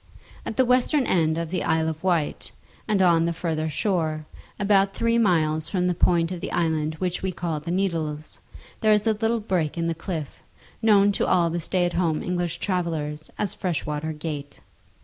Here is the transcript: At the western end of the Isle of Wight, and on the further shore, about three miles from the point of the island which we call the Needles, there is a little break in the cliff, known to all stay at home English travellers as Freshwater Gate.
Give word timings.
At 0.47 0.57
the 0.57 0.65
western 0.65 1.05
end 1.05 1.37
of 1.37 1.51
the 1.51 1.63
Isle 1.63 1.87
of 1.87 2.03
Wight, 2.03 2.51
and 2.87 3.03
on 3.03 3.25
the 3.25 3.33
further 3.33 3.69
shore, 3.69 4.25
about 4.59 4.95
three 4.95 5.19
miles 5.19 5.69
from 5.69 5.85
the 5.85 5.93
point 5.93 6.31
of 6.31 6.41
the 6.41 6.51
island 6.51 6.95
which 6.95 7.21
we 7.21 7.31
call 7.31 7.59
the 7.59 7.69
Needles, 7.69 8.39
there 8.79 8.93
is 8.93 9.05
a 9.05 9.13
little 9.13 9.39
break 9.39 9.77
in 9.77 9.85
the 9.85 9.93
cliff, 9.93 10.39
known 10.81 11.11
to 11.11 11.27
all 11.27 11.53
stay 11.59 11.85
at 11.85 11.93
home 11.93 12.23
English 12.23 12.57
travellers 12.57 13.29
as 13.37 13.53
Freshwater 13.53 14.11
Gate. 14.11 14.59